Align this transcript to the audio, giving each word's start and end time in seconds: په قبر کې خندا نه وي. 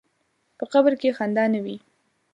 په 0.57 0.65
قبر 0.71 0.93
کې 1.01 1.15
خندا 1.17 1.45
نه 1.53 1.59
وي. 1.65 1.77